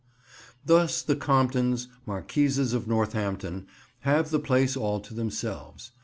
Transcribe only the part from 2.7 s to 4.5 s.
of Northampton, have the